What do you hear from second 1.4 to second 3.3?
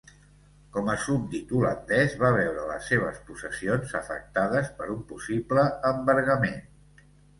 holandès va veure les seves